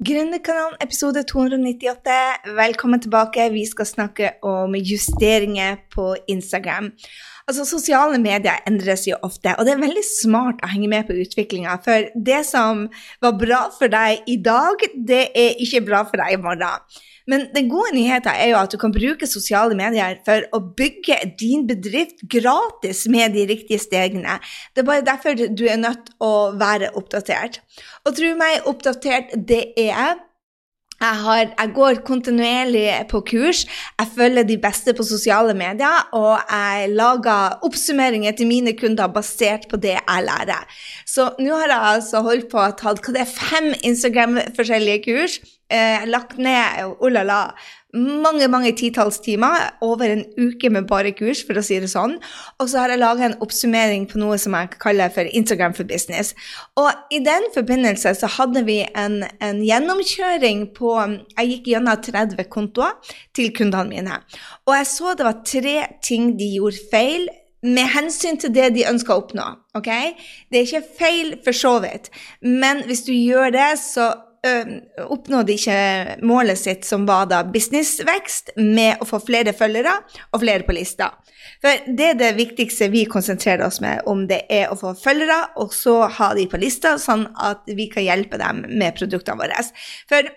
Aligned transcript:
Gründerkanalen 0.00 0.78
episode 0.80 1.22
298. 1.28 2.12
Velkommen 2.56 3.00
tilbake. 3.00 3.50
Vi 3.52 3.66
skal 3.68 3.86
snakke 3.86 4.30
om 4.42 4.72
justeringer 4.74 5.76
på 5.92 6.14
Instagram. 6.26 6.88
Altså, 7.44 7.66
Sosiale 7.68 8.16
medier 8.18 8.62
endres 8.64 9.04
jo 9.10 9.18
ofte, 9.20 9.52
og 9.58 9.68
det 9.68 9.74
er 9.74 9.82
veldig 9.82 10.04
smart 10.08 10.64
å 10.64 10.70
henge 10.72 10.88
med 10.88 11.04
på 11.04 11.18
utviklinga. 11.20 11.76
For 11.84 12.08
det 12.16 12.40
som 12.48 12.86
var 13.20 13.36
bra 13.44 13.60
for 13.76 13.92
deg 13.92 14.24
i 14.24 14.38
dag, 14.40 14.88
det 14.96 15.20
er 15.36 15.60
ikke 15.60 15.84
bra 15.90 16.00
for 16.08 16.24
deg 16.24 16.32
i 16.32 16.40
morgen. 16.48 16.80
Men 17.28 17.48
den 17.54 17.68
gode 17.70 17.92
nyheten 17.96 18.32
er 18.32 18.52
jo 18.52 18.60
at 18.60 18.72
du 18.72 18.78
kan 18.80 18.94
bruke 18.94 19.28
sosiale 19.28 19.76
medier 19.78 20.20
for 20.26 20.46
å 20.56 20.62
bygge 20.78 21.18
din 21.40 21.66
bedrift 21.68 22.24
gratis 22.32 23.04
med 23.10 23.36
de 23.36 23.46
riktige 23.50 23.82
stegene. 23.82 24.38
Det 24.74 24.84
er 24.84 24.88
bare 24.88 25.06
derfor 25.06 25.36
du 25.36 25.66
er 25.68 25.80
nødt 25.80 26.08
til 26.08 26.26
å 26.26 26.32
være 26.60 26.92
oppdatert. 26.98 27.60
Og 28.06 28.16
tro 28.16 28.34
meg, 28.38 28.64
oppdatert 28.70 29.36
det 29.36 29.64
er 29.76 29.90
jeg. 29.92 30.18
Jeg, 31.00 31.16
har, 31.24 31.44
jeg, 31.48 31.72
går 31.74 32.02
kontinuerlig 32.04 32.88
på 33.08 33.22
kurs, 33.30 33.62
jeg 33.98 34.10
følger 34.16 34.44
de 34.44 34.58
beste 34.60 34.92
på 34.96 35.06
sosiale 35.06 35.54
medier, 35.56 36.10
og 36.12 36.34
jeg 36.50 36.90
lager 36.92 37.56
oppsummeringer 37.64 38.36
til 38.36 38.50
mine 38.50 38.74
kunder 38.76 39.08
basert 39.08 39.64
på 39.70 39.80
det 39.80 39.96
jeg 39.96 40.26
lærer. 40.26 40.66
Så 41.08 41.30
nå 41.40 41.56
har 41.56 41.72
jeg 41.72 41.94
altså 41.94 42.20
holdt 42.26 42.50
på 42.52 42.60
å 42.60 42.68
er, 42.68 43.24
fem 43.24 43.72
Instagram-forskjellige 43.80 45.02
kurs 45.08 45.40
eh, 45.70 46.06
lagt 46.10 46.38
ned 46.38 46.96
oh 47.00 47.10
la 47.12 47.24
la, 47.26 47.40
mange 47.94 48.48
mange 48.48 48.72
titalls 48.78 49.18
timer 49.24 49.70
over 49.82 50.04
en 50.12 50.24
uke 50.38 50.70
med 50.70 50.86
bare 50.88 51.12
kurs, 51.16 51.42
for 51.46 51.58
å 51.58 51.64
si 51.64 51.78
det 51.82 51.90
sånn. 51.90 52.16
Og 52.60 52.70
så 52.70 52.82
har 52.82 52.92
jeg 52.92 53.02
laga 53.02 53.26
en 53.26 53.38
oppsummering 53.42 54.06
på 54.10 54.20
noe 54.22 54.38
som 54.40 54.54
jeg 54.58 54.72
kaller 54.82 55.12
for 55.14 55.26
Instagram 55.26 55.74
for 55.76 55.88
business. 55.88 56.32
Og 56.78 56.90
i 57.10 57.22
den 57.24 57.48
forbindelse 57.54 58.14
så 58.20 58.30
hadde 58.38 58.64
vi 58.68 58.80
en, 58.94 59.24
en 59.42 59.64
gjennomkjøring 59.64 60.68
på 60.76 60.94
Jeg 61.00 61.50
gikk 61.50 61.68
gjennom 61.72 62.00
30 62.04 62.48
kontoer 62.52 63.14
til 63.36 63.52
kundene 63.56 63.90
mine. 63.90 64.22
Og 64.68 64.74
jeg 64.76 64.88
så 64.90 65.14
det 65.18 65.26
var 65.26 65.44
tre 65.46 65.76
ting 66.04 66.34
de 66.38 66.54
gjorde 66.56 66.90
feil 66.92 67.28
med 67.62 67.90
hensyn 67.92 68.38
til 68.40 68.52
det 68.54 68.70
de 68.76 68.86
ønsker 68.88 69.12
å 69.12 69.22
oppnå. 69.24 69.46
ok? 69.76 69.90
Det 70.50 70.60
er 70.60 70.66
ikke 70.66 70.96
feil 70.98 71.34
for 71.44 71.56
så 71.56 71.76
vidt, 71.84 72.10
men 72.40 72.84
hvis 72.88 73.04
du 73.04 73.12
gjør 73.12 73.52
det, 73.54 73.70
så 73.82 74.12
oppnådde 74.40 75.52
ikke 75.52 75.78
målet 76.24 76.58
sitt, 76.58 76.86
som 76.88 77.04
var 77.08 77.28
da 77.28 77.42
businessvekst, 77.44 78.54
med 78.56 79.02
å 79.02 79.08
få 79.08 79.20
flere 79.22 79.52
følgere 79.56 79.92
og 80.30 80.40
flere 80.42 80.64
på 80.64 80.76
lista. 80.76 81.10
For 81.60 81.88
det 81.96 82.06
er 82.14 82.20
det 82.20 82.30
viktigste 82.38 82.88
vi 82.92 83.04
konsentrerer 83.10 83.66
oss 83.66 83.80
med, 83.84 84.04
om 84.08 84.24
det 84.30 84.42
er 84.52 84.72
å 84.72 84.78
få 84.80 84.94
følgere, 84.98 85.42
og 85.60 85.74
så 85.76 86.02
ha 86.20 86.32
de 86.36 86.46
på 86.48 86.60
lista, 86.60 86.96
sånn 87.00 87.26
at 87.36 87.68
vi 87.68 87.90
kan 87.92 88.06
hjelpe 88.06 88.40
dem 88.40 88.64
med 88.70 88.96
produktene 88.96 89.42
våre. 89.42 89.60
For 90.08 90.32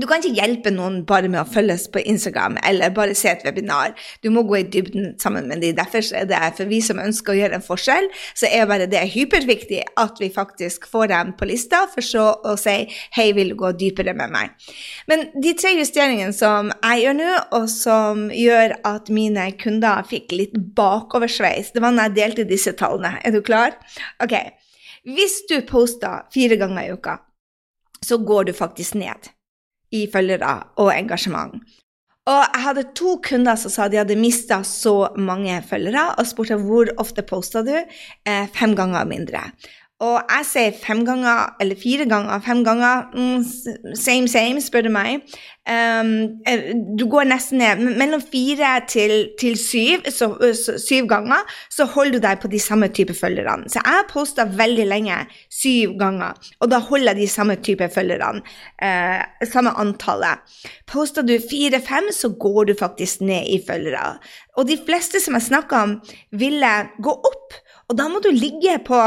du 0.00 0.06
kan 0.08 0.22
ikke 0.22 0.40
hjelpe 0.40 0.70
noen 0.72 1.02
bare 1.04 1.28
med 1.28 1.42
å 1.42 1.48
følges 1.52 1.82
på 1.92 2.00
Instagram 2.08 2.54
eller 2.64 2.94
bare 2.96 3.12
se 3.16 3.28
et 3.28 3.42
webinar. 3.44 3.92
Du 4.24 4.30
må 4.32 4.40
gå 4.48 4.56
i 4.62 4.64
dybden 4.64 5.10
sammen 5.20 5.50
med 5.50 5.60
dem. 5.60 5.74
Derfor 5.76 6.00
er 6.16 6.24
det 6.30 6.38
for 6.56 6.70
vi 6.70 6.78
som 6.84 7.00
ønsker 7.02 7.34
å 7.34 7.36
gjøre 7.36 7.58
en 7.58 7.66
forskjell, 7.66 8.08
så 8.32 8.48
er 8.48 8.70
bare 8.70 8.86
det 8.88 9.02
hyperviktig 9.12 9.82
at 10.00 10.22
vi 10.22 10.30
faktisk 10.32 10.86
får 10.88 11.10
dem 11.12 11.34
på 11.36 11.48
lista, 11.50 11.82
for 11.92 12.04
så 12.06 12.24
å 12.40 12.54
si 12.60 12.78
hei, 13.18 13.28
vil 13.36 13.52
du 13.52 13.58
gå 13.60 13.74
dypere 13.76 14.14
med 14.16 14.32
meg? 14.32 14.56
Men 15.12 15.26
de 15.36 15.52
tre 15.60 15.74
justeringene 15.76 16.32
som 16.36 16.72
jeg 16.72 17.04
gjør 17.04 17.18
nå, 17.18 17.28
og 17.58 17.68
som 17.72 18.24
gjør 18.32 18.78
at 18.88 19.12
mine 19.12 19.44
kunder 19.60 20.08
fikk 20.08 20.32
litt 20.38 20.56
bakoversveis, 20.76 21.74
det 21.76 21.84
var 21.84 21.92
når 21.92 22.08
jeg 22.08 22.18
delte 22.22 22.48
disse 22.48 22.72
tallene. 22.80 23.18
Er 23.20 23.36
du 23.36 23.42
klar? 23.44 23.76
Ok. 24.24 24.38
Hvis 25.04 25.42
du 25.50 25.58
poster 25.68 26.24
fire 26.32 26.56
ganger 26.56 26.88
i 26.88 26.96
uka, 26.96 27.18
så 28.02 28.16
går 28.24 28.48
du 28.48 28.56
faktisk 28.56 28.96
ned 28.96 29.32
i 29.92 30.06
følgere 30.12 30.56
og 30.80 30.92
engasjement. 30.94 31.60
Og 32.30 32.38
jeg 32.38 32.62
hadde 32.62 32.84
to 32.94 33.16
kunder 33.24 33.58
som 33.58 33.72
sa 33.74 33.88
de 33.90 33.98
hadde 33.98 34.14
mista 34.18 34.60
så 34.66 35.10
mange 35.18 35.56
følgere, 35.66 36.12
og 36.20 36.28
spurte 36.30 36.58
hvor 36.60 36.92
ofte 37.02 37.24
posta 37.26 37.64
du. 37.66 37.74
Eh, 37.74 38.44
fem 38.54 38.76
ganger 38.78 39.08
mindre. 39.10 39.48
Og 40.02 40.18
jeg 40.18 40.46
sier 40.48 40.76
fem 40.82 41.04
ganger, 41.06 41.52
eller 41.62 41.78
fire 41.78 42.06
ganger, 42.10 42.40
fem 42.42 42.64
ganger 42.66 43.04
mm, 43.14 43.94
Same, 43.98 44.28
same, 44.30 44.62
spør 44.62 44.88
du 44.88 44.90
meg. 44.94 45.22
Um, 45.62 46.42
du 46.98 47.04
går 47.06 47.28
nesten 47.30 47.60
ned. 47.62 47.82
Mellom 48.00 48.22
fire 48.32 48.72
til, 48.90 49.28
til 49.38 49.54
syv, 49.60 50.02
så, 50.10 50.32
syv 50.82 51.06
ganger, 51.10 51.46
så 51.70 51.86
holder 51.92 52.18
du 52.18 52.26
deg 52.26 52.42
på 52.42 52.50
de 52.50 52.58
samme 52.62 52.90
type 52.90 53.14
følgerne. 53.14 53.70
Så 53.70 53.78
jeg 53.78 53.86
har 53.86 54.08
posta 54.10 54.48
veldig 54.50 54.88
lenge, 54.90 55.20
syv 55.54 55.94
ganger, 56.00 56.38
og 56.58 56.72
da 56.72 56.82
holder 56.82 57.12
jeg 57.12 57.22
de 57.22 57.30
samme 57.30 57.58
type 57.62 57.90
følgerne. 57.94 58.42
Uh, 58.82 59.46
samme 59.52 59.76
antallet. 59.78 60.42
Poster 60.90 61.22
du 61.22 61.36
fire-fem, 61.38 62.10
så 62.10 62.34
går 62.42 62.72
du 62.72 62.78
faktisk 62.78 63.22
ned 63.22 63.46
i 63.54 63.62
følgere. 63.66 64.16
Og 64.58 64.66
de 64.66 64.80
fleste 64.82 65.22
som 65.22 65.38
jeg 65.38 65.46
snakker 65.52 65.86
om, 65.86 66.00
ville 66.34 66.72
gå 67.02 67.14
opp, 67.14 67.60
og 67.90 67.98
da 67.98 68.08
må 68.10 68.18
du 68.24 68.32
ligge 68.34 68.80
på 68.86 68.98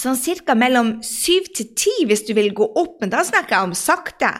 sånn 0.00 0.18
cirka 0.18 0.56
mellom 0.58 0.98
syv 1.06 1.50
til 1.56 1.70
ti 1.78 1.94
hvis 2.08 2.24
du 2.28 2.34
vil 2.38 2.52
gå 2.56 2.66
opp, 2.78 2.98
men 3.02 3.12
da 3.12 3.22
snakker 3.26 3.56
jeg 3.56 3.70
om 3.70 3.76
sakte. 3.76 4.32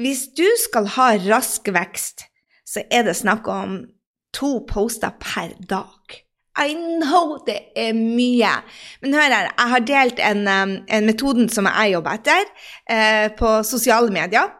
Hvis 0.00 0.26
du 0.34 0.46
skal 0.58 0.88
ha 0.96 1.12
rask 1.28 1.68
vekst, 1.70 2.26
så 2.66 2.82
er 2.90 3.06
det 3.06 3.16
snakk 3.18 3.46
om 3.50 3.82
to 4.34 4.58
poster 4.66 5.14
per 5.20 5.54
dag. 5.70 6.18
I 6.54 6.74
know 6.74 7.38
det 7.46 7.58
er 7.76 7.94
mye. 7.94 8.50
Men 9.02 9.16
hør 9.16 9.32
her, 9.32 9.48
jeg 9.50 9.70
har 9.72 9.86
delt 9.88 10.20
en, 10.22 10.44
en 10.48 11.08
metoden 11.08 11.48
som 11.50 11.66
jeg 11.70 11.94
jobber 11.96 12.20
etter, 12.20 12.52
eh, 12.90 13.26
på 13.34 13.56
sosiale 13.66 14.14
medier. 14.14 14.52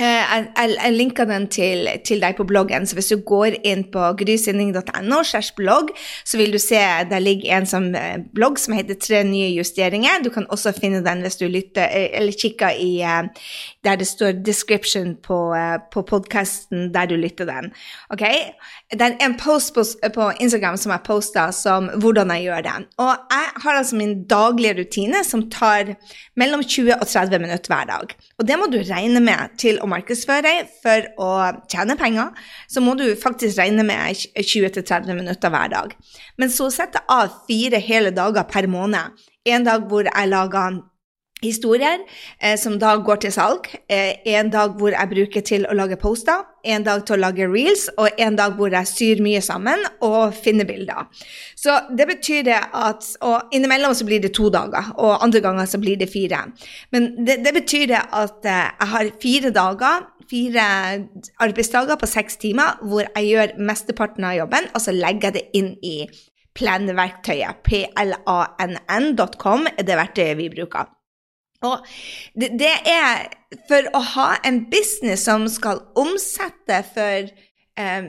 Eh, 0.00 0.06
jeg, 0.06 0.46
jeg, 0.56 0.76
jeg 0.78 0.94
linker 0.96 1.26
den 1.28 1.42
til, 1.52 1.88
til, 2.08 2.22
deg 2.22 2.38
på 2.38 2.46
bloggen, 2.48 2.86
så 2.88 2.96
hvis 2.96 3.10
du 3.12 3.18
går 3.26 3.58
inn 3.68 3.82
på 3.92 4.06
grysynding.no, 4.16 5.18
blogg, 5.58 5.90
så 6.24 6.40
vil 6.40 6.54
du 6.54 6.58
se 6.62 6.80
der 7.10 7.20
ligger 7.20 7.58
en 7.58 7.68
som, 7.68 7.90
eh, 7.94 8.16
blogg 8.32 8.56
som 8.58 8.78
heter 8.78 8.96
Tre 9.00 9.20
nye 9.24 9.50
justeringer. 9.52 10.22
Du 10.24 10.30
kan 10.32 10.48
også 10.48 10.72
finne 10.76 11.02
den 11.04 11.20
hvis 11.24 11.36
du 11.36 11.46
lytter, 11.48 11.84
eh, 11.84 12.08
eller 12.16 12.32
kikker 12.32 12.80
i 12.80 12.90
der 13.84 13.96
det 13.96 14.06
står 14.08 14.40
description 14.44 15.14
på, 15.24 15.38
på 15.92 16.02
podkasten 16.04 16.90
der 16.92 17.08
du 17.08 17.14
lytter 17.16 17.48
den. 17.48 17.70
Ok? 18.12 18.24
Det 18.92 19.06
er 19.06 19.16
en 19.24 19.36
post 19.40 19.72
på, 19.74 19.84
på 20.14 20.26
Instagram 20.40 20.76
som 20.80 20.92
jeg 20.92 21.04
posta 21.06 21.46
som 21.56 21.88
hvordan 22.02 22.32
jeg 22.34 22.48
gjør 22.48 22.66
den. 22.66 22.86
Og 23.00 23.12
jeg 23.32 23.62
har 23.64 23.78
altså 23.80 23.96
min 23.96 24.14
daglige 24.28 24.76
rutine 24.82 25.24
som 25.24 25.46
tar 25.52 25.94
mellom 26.36 26.64
20 26.64 26.98
og 26.98 27.06
30 27.08 27.40
minutter 27.40 27.72
hver 27.72 27.88
dag. 27.88 28.14
Og 28.38 28.48
det 28.48 28.58
må 28.60 28.68
du 28.68 28.78
regne 28.84 29.24
med 29.24 29.56
til 29.60 29.80
å 29.80 29.88
markedsføre 29.90 30.44
deg 30.44 30.70
for 30.84 31.08
å 31.22 31.32
tjene 31.72 31.96
penger. 32.00 32.36
Så 32.68 32.84
må 32.84 32.94
du 33.00 33.06
faktisk 33.20 33.58
regne 33.60 33.86
med 33.86 34.28
20-30 34.36 35.16
minutter 35.16 35.52
hver 35.52 35.72
dag. 35.72 35.96
Men 36.36 36.52
så 36.52 36.68
setter 36.74 37.00
jeg 37.00 37.16
av 37.16 37.34
fire 37.48 37.80
hele 37.80 38.12
dager 38.12 38.44
per 38.48 38.68
måned. 38.70 39.16
En 39.48 39.64
dag 39.64 39.88
hvor 39.88 40.04
jeg 40.04 40.28
lager 40.28 40.82
historier 41.42 42.02
eh, 42.38 42.56
som 42.60 42.78
da 42.80 42.94
går 43.00 43.22
til 43.24 43.34
salg. 43.34 43.68
Eh, 43.88 44.20
en 44.34 44.50
dag 44.52 44.76
hvor 44.78 44.94
jeg 44.94 45.12
bruker 45.12 45.44
til 45.46 45.66
å 45.68 45.76
lage 45.76 45.98
poster, 46.00 46.44
en 46.64 46.84
dag 46.84 47.04
til 47.06 47.16
å 47.16 47.22
lage 47.22 47.48
reels, 47.48 47.86
og 47.96 48.20
en 48.20 48.36
dag 48.36 48.56
hvor 48.58 48.72
jeg 48.74 48.90
syr 48.90 49.22
mye 49.24 49.40
sammen 49.44 49.84
og 50.04 50.34
finner 50.36 50.68
bilder. 50.68 51.08
Så 51.56 51.78
det 51.96 52.06
betyr 52.10 52.44
det 52.48 52.60
at 52.60 53.06
Og 53.20 53.52
innimellom 53.52 53.94
så 53.94 54.04
blir 54.04 54.20
det 54.20 54.34
to 54.36 54.50
dager, 54.52 54.92
og 54.96 55.22
andre 55.24 55.40
ganger 55.40 55.66
så 55.66 55.78
blir 55.80 55.96
det 55.96 56.10
fire. 56.12 56.44
Men 56.92 57.26
det, 57.26 57.40
det 57.44 57.52
betyr 57.54 57.86
det 57.90 58.02
at 58.12 58.44
eh, 58.44 58.70
jeg 58.80 58.88
har 58.94 59.12
fire 59.22 59.50
dager, 59.50 60.06
fire 60.30 60.64
arbeidsdager 61.42 61.96
på 61.98 62.06
seks 62.06 62.36
timer 62.36 62.78
hvor 62.86 63.02
jeg 63.02 63.30
gjør 63.32 63.56
mesteparten 63.58 64.24
av 64.24 64.36
jobben, 64.38 64.68
og 64.74 64.84
så 64.84 64.94
legger 64.94 65.30
jeg 65.30 65.38
det 65.38 65.46
inn 65.58 65.72
i 65.82 65.96
planverktøyet. 66.54 67.62
plann.com 67.64 69.68
er 69.70 69.86
det 69.86 70.00
verktøyet 70.00 70.38
vi 70.38 70.48
bruker. 70.52 70.99
Og 71.66 71.84
det, 72.40 72.54
det, 72.60 72.72
er 72.88 73.28
for 73.68 73.90
å 73.96 74.00
ha 74.14 74.30
en 74.48 74.62
business 74.72 75.26
som 75.28 75.44
skal 75.52 75.82
omsette 75.98 76.80
for 76.94 77.28
eh, 77.28 78.08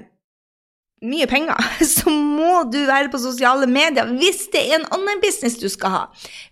mye 1.01 1.27
penger, 1.27 1.57
så 1.95 2.13
må 2.13 2.61
du 2.71 2.79
være 2.87 3.11
på 3.11 3.19
sosiale 3.21 3.67
medier 3.67 4.13
hvis 4.21 4.45
det 4.53 4.61
er 4.67 4.77
en 4.79 4.87
annen 4.95 5.19
business 5.23 5.57
du 5.59 5.67
skal 5.71 5.95
ha. 5.95 6.03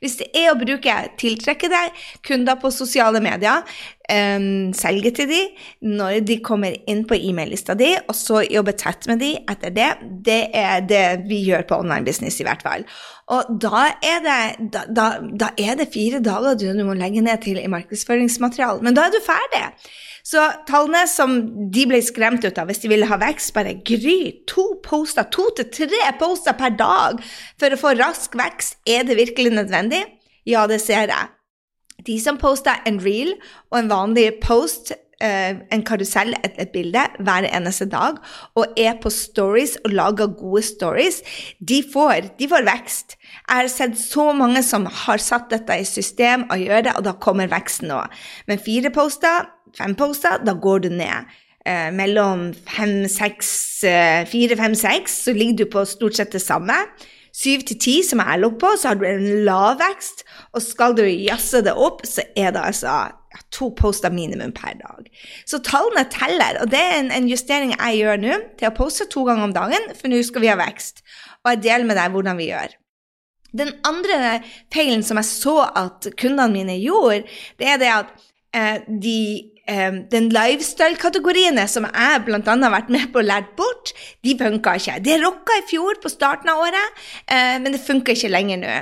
Hvis 0.03 0.19
det 0.19 0.31
er 0.33 0.51
å 0.51 0.59
bruke 0.59 0.97
tiltrekke 1.21 1.71
deg 1.71 2.03
kunder 2.25 2.59
på 2.59 2.73
sosiale 2.73 3.21
medier, 3.23 3.63
um, 4.09 4.73
selge 4.75 5.13
til 5.15 5.29
dem 5.29 5.93
når 5.95 6.19
de 6.27 6.39
kommer 6.45 6.75
inn 6.89 7.05
på 7.07 7.17
e-mail-lista 7.17 7.75
di, 7.79 7.91
og 8.07 8.17
så 8.17 8.43
jobbe 8.45 8.75
tett 8.79 9.07
med 9.09 9.21
dem 9.23 9.47
etter 9.51 9.73
det, 9.75 9.89
det 10.25 10.41
er 10.57 10.83
det 10.89 11.05
vi 11.29 11.43
gjør 11.47 11.67
på 11.69 11.79
online 11.83 12.07
business, 12.07 12.39
i 12.41 12.47
hvert 12.47 12.65
fall. 12.65 12.85
Og 13.29 13.55
da 13.61 13.85
er 14.01 14.21
det, 14.25 14.41
da, 14.73 14.83
da, 14.89 15.07
da 15.21 15.53
er 15.61 15.79
det 15.79 15.91
fire 15.93 16.21
dager 16.25 16.57
du 16.59 16.83
må 16.85 16.97
legge 16.97 17.23
ned 17.25 17.43
til 17.45 17.61
i 17.61 17.69
markedsføringsmateriale, 17.71 18.83
men 18.85 18.97
da 18.97 19.07
er 19.07 19.15
du 19.15 19.21
ferdig. 19.25 19.65
Så 20.25 20.43
tallene 20.67 21.05
som 21.09 21.39
de 21.73 21.85
ble 21.89 22.01
skremt 22.05 22.43
ut 22.45 22.59
av 22.59 22.69
hvis 22.69 22.83
de 22.83 22.91
ville 22.91 23.07
ha 23.09 23.17
vekst, 23.21 23.53
bare 23.55 23.77
gry. 23.87 24.19
To 24.51 24.67
poster, 24.85 25.29
to 25.33 25.47
til 25.57 25.69
tre 25.73 26.13
poster 26.19 26.57
per 26.59 26.75
dag 26.77 27.23
for 27.59 27.73
å 27.73 27.79
få 27.79 27.95
rask 27.97 28.37
vekst. 28.37 28.77
Er 28.89 29.07
det 29.07 29.17
virkelig 29.19 29.55
nødvendig? 29.55 30.03
Ja, 30.49 30.67
det 30.69 30.81
ser 30.83 31.09
jeg. 31.09 31.38
De 32.07 32.19
som 32.21 32.39
poster 32.39 32.79
en 32.87 32.99
reel 33.03 33.35
og 33.71 33.79
en 33.81 33.91
vanlig 33.91 34.27
post, 34.43 34.93
eh, 35.23 35.57
en 35.73 35.83
karusell, 35.85 36.33
et, 36.43 36.55
et, 36.61 36.71
bilde, 36.73 37.01
hver 37.19 37.47
eneste 37.49 37.87
dag, 37.91 38.19
og 38.55 38.79
er 38.79 38.95
på 39.01 39.11
stories 39.13 39.77
og 39.83 39.95
lager 39.95 40.31
gode 40.39 40.63
stories, 40.67 41.21
de 41.59 41.81
får, 41.93 42.31
de 42.39 42.49
får 42.51 42.65
vekst. 42.67 43.17
Jeg 43.19 43.61
har 43.61 43.69
sett 43.73 43.99
så 43.99 44.29
mange 44.35 44.63
som 44.65 44.87
har 45.05 45.21
satt 45.23 45.49
dette 45.53 45.79
i 45.81 45.87
system 45.87 46.47
og 46.49 46.63
gjør 46.63 46.87
det, 46.87 46.95
og 46.97 47.05
da 47.07 47.15
kommer 47.19 47.51
veksten 47.51 47.93
òg. 47.95 48.17
Men 48.47 48.63
fire 48.63 48.93
poster, 48.95 49.51
fem 49.77 49.95
poster, 49.99 50.41
da 50.45 50.55
går 50.55 50.87
du 50.87 50.91
ned. 50.93 51.37
Eh, 51.67 51.89
mellom 51.93 52.49
fem, 52.65 53.03
seks, 53.11 53.83
eh, 53.83 54.25
fire, 54.25 54.55
fem, 54.57 54.75
seks, 54.75 55.23
så 55.25 55.35
ligger 55.35 55.65
du 55.65 55.71
på 55.73 55.85
stort 55.85 56.15
sett 56.15 56.31
det 56.31 56.41
samme. 56.41 56.77
Syv 57.39 57.63
til 57.69 57.79
ti, 57.79 57.95
som 58.03 58.19
jeg 58.19 58.41
lå 58.41 58.49
på, 58.59 58.73
så 58.75 58.91
har 58.91 58.99
du 58.99 59.05
en 59.07 59.45
lav 59.47 59.77
vekst. 59.79 60.25
Og 60.57 60.63
skal 60.65 60.95
du 60.97 61.05
jazze 61.05 61.61
det 61.63 61.75
opp, 61.77 62.03
så 62.07 62.25
er 62.35 62.51
det 62.55 62.65
altså 62.65 62.97
to 63.53 63.69
poster 63.77 64.11
minimum 64.11 64.51
per 64.55 64.75
dag. 64.81 65.07
Så 65.47 65.61
tallene 65.63 66.03
teller, 66.11 66.59
og 66.63 66.71
det 66.73 66.81
er 66.81 66.97
en, 66.97 67.11
en 67.15 67.29
justering 67.29 67.71
jeg 67.75 68.01
gjør 68.01 68.21
nå, 68.23 68.39
til 68.59 68.69
å 68.69 68.75
poste 68.75 69.07
to 69.11 69.23
ganger 69.27 69.47
om 69.47 69.55
dagen, 69.55 69.91
for 69.95 70.11
nå 70.11 70.19
skal 70.25 70.43
vi 70.43 70.51
ha 70.51 70.57
vekst. 70.59 71.03
Og 71.45 71.53
jeg 71.53 71.63
deler 71.69 71.87
med 71.87 71.99
deg 71.99 72.11
hvordan 72.13 72.39
vi 72.39 72.49
gjør. 72.49 72.75
Den 73.59 73.71
andre 73.87 74.39
feilen 74.73 75.05
som 75.05 75.17
jeg 75.21 75.29
så 75.29 75.55
at 75.67 76.09
kundene 76.19 76.51
mine 76.53 76.75
gjorde, 76.81 77.23
det 77.61 77.71
er 77.71 77.79
det 77.81 77.93
at 77.93 78.11
eh, 78.53 78.83
de 78.85 79.21
Den 80.09 80.29
lifestyle-kategoriene 80.33 81.67
som 81.69 81.85
jeg 81.85 82.23
bl.a. 82.25 82.41
har 82.41 82.73
vært 82.73 82.89
med 82.93 83.11
på 83.13 83.21
å 83.21 83.25
lære 83.25 83.53
bort, 83.57 83.93
de 84.25 84.35
funka 84.39 84.75
ikke. 84.79 84.97
Det 85.05 85.19
rocka 85.21 85.59
i 85.59 85.65
fjor, 85.69 85.99
på 86.01 86.09
starten 86.11 86.49
av 86.51 86.63
året, 86.63 87.03
eh, 87.27 87.57
men 87.61 87.75
det 87.75 87.83
funker 87.83 88.17
ikke 88.17 88.33
lenger 88.33 88.61
nå. 88.63 88.79